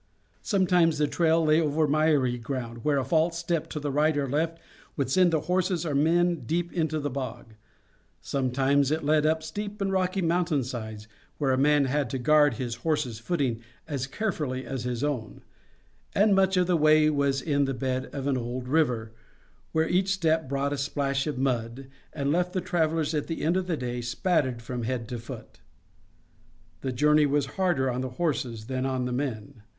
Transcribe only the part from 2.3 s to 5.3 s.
ground, where a false step to the right or left would send